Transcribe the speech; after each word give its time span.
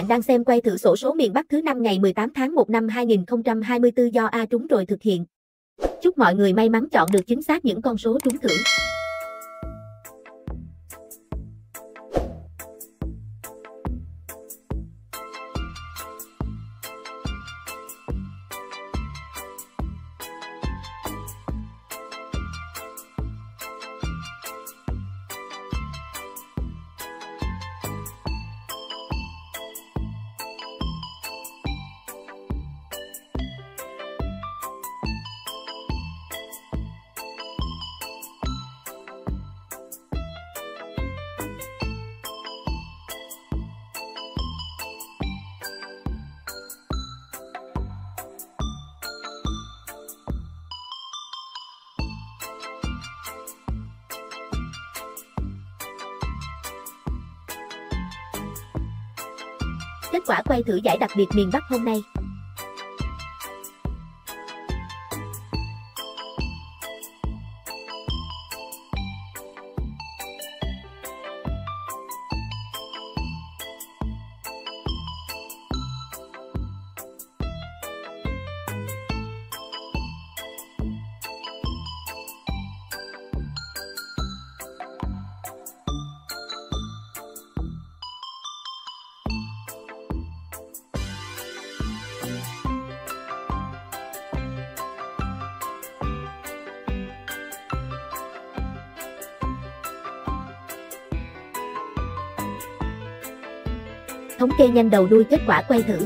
bạn 0.00 0.08
đang 0.08 0.22
xem 0.22 0.44
quay 0.44 0.60
thử 0.60 0.76
sổ 0.76 0.96
số 0.96 1.12
miền 1.12 1.32
Bắc 1.32 1.46
thứ 1.48 1.62
năm 1.62 1.82
ngày 1.82 1.98
18 1.98 2.30
tháng 2.34 2.54
1 2.54 2.70
năm 2.70 2.88
2024 2.88 4.14
do 4.14 4.26
A 4.26 4.46
trúng 4.46 4.66
rồi 4.66 4.86
thực 4.86 5.02
hiện. 5.02 5.24
Chúc 6.02 6.18
mọi 6.18 6.34
người 6.34 6.52
may 6.52 6.68
mắn 6.68 6.88
chọn 6.92 7.08
được 7.12 7.20
chính 7.26 7.42
xác 7.42 7.64
những 7.64 7.82
con 7.82 7.98
số 7.98 8.18
trúng 8.24 8.38
thưởng. 8.38 8.58
Kết 60.12 60.22
quả 60.26 60.42
quay 60.44 60.62
thử 60.62 60.80
giải 60.84 60.96
đặc 61.00 61.10
biệt 61.16 61.26
miền 61.34 61.50
Bắc 61.52 61.62
hôm 61.68 61.84
nay. 61.84 62.02
Thống 104.40 104.50
kê 104.58 104.68
nhanh 104.68 104.90
đầu 104.90 105.06
đuôi 105.06 105.24
kết 105.24 105.40
quả 105.46 105.62
quay 105.68 105.82
thử. 105.82 105.98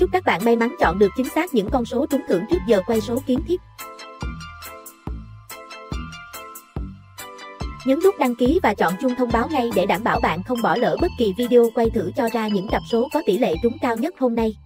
Chúc 0.00 0.10
các 0.12 0.24
bạn 0.24 0.40
may 0.44 0.56
mắn 0.56 0.74
chọn 0.80 0.98
được 0.98 1.08
chính 1.16 1.28
xác 1.28 1.54
những 1.54 1.68
con 1.72 1.84
số 1.84 2.06
trúng 2.06 2.20
thưởng 2.28 2.42
trước 2.50 2.58
giờ 2.66 2.80
quay 2.86 3.00
số 3.00 3.18
kiến 3.26 3.40
thiết. 3.46 3.60
Nhấn 7.84 7.98
nút 8.04 8.14
đăng 8.18 8.34
ký 8.34 8.60
và 8.62 8.74
chọn 8.74 8.94
chuông 9.00 9.14
thông 9.14 9.28
báo 9.32 9.48
ngay 9.50 9.70
để 9.74 9.86
đảm 9.86 10.04
bảo 10.04 10.20
bạn 10.20 10.42
không 10.42 10.62
bỏ 10.62 10.76
lỡ 10.76 10.96
bất 11.00 11.10
kỳ 11.18 11.34
video 11.38 11.70
quay 11.74 11.90
thử 11.90 12.10
cho 12.16 12.28
ra 12.32 12.48
những 12.48 12.68
cặp 12.68 12.82
số 12.90 13.08
có 13.12 13.22
tỷ 13.26 13.38
lệ 13.38 13.54
trúng 13.62 13.78
cao 13.80 13.96
nhất 13.96 14.14
hôm 14.18 14.34
nay. 14.34 14.56